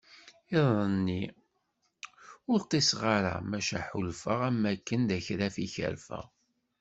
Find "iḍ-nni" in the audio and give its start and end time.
0.59-1.23